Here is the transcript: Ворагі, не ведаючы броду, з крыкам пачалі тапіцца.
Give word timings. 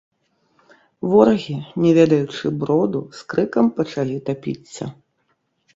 Ворагі, 1.11 1.57
не 1.85 1.91
ведаючы 1.99 2.45
броду, 2.65 2.99
з 3.19 3.29
крыкам 3.35 3.65
пачалі 3.79 4.15
тапіцца. 4.33 4.83